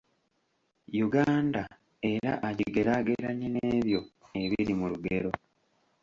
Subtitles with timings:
[1.05, 1.61] Uganda
[2.13, 4.01] era agigeraageranye n’ebyo
[4.41, 5.31] ebiri mu lugero.